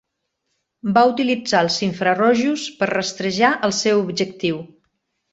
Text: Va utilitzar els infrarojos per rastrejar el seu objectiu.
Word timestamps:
Va 0.93 1.01
utilitzar 1.09 1.59
els 1.65 1.75
infrarojos 1.87 2.63
per 2.79 2.87
rastrejar 2.91 3.51
el 3.69 3.75
seu 3.81 4.01
objectiu. 4.07 4.57